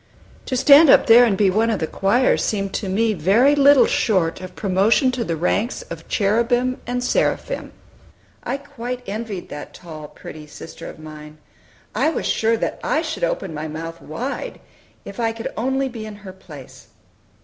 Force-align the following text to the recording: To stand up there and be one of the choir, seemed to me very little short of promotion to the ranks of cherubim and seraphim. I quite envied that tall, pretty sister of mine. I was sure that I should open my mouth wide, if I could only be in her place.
To 0.47 0.57
stand 0.57 0.89
up 0.89 1.05
there 1.05 1.25
and 1.25 1.37
be 1.37 1.51
one 1.51 1.69
of 1.69 1.77
the 1.77 1.85
choir, 1.85 2.35
seemed 2.35 2.73
to 2.73 2.89
me 2.89 3.13
very 3.13 3.53
little 3.53 3.85
short 3.85 4.41
of 4.41 4.55
promotion 4.55 5.11
to 5.11 5.23
the 5.23 5.35
ranks 5.35 5.83
of 5.91 6.07
cherubim 6.07 6.81
and 6.87 7.03
seraphim. 7.03 7.71
I 8.43 8.57
quite 8.57 9.03
envied 9.05 9.49
that 9.49 9.75
tall, 9.75 10.07
pretty 10.07 10.47
sister 10.47 10.89
of 10.89 10.97
mine. 10.97 11.37
I 11.93 12.09
was 12.09 12.25
sure 12.25 12.57
that 12.57 12.79
I 12.83 13.03
should 13.03 13.23
open 13.23 13.53
my 13.53 13.67
mouth 13.67 14.01
wide, 14.01 14.59
if 15.05 15.19
I 15.19 15.31
could 15.33 15.53
only 15.55 15.87
be 15.87 16.07
in 16.07 16.15
her 16.25 16.33
place. 16.33 16.87